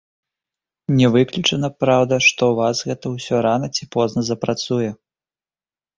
Не 1.01 1.07
выключана, 1.15 1.69
праўда, 1.83 2.13
што 2.29 2.41
ў 2.47 2.55
вас 2.61 2.77
гэта 2.93 3.05
усё 3.19 3.35
рана 3.47 3.67
ці 3.77 3.83
позна 3.97 4.21
запрацуе. 4.31 4.91